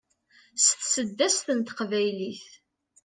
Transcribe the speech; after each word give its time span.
s 0.63 0.65
tseddast 0.79 1.47
n 1.57 1.59
teqbaylit 1.67 2.47